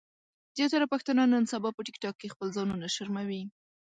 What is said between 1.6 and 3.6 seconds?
په ټک ټاک کې خپل ځانونه شرموي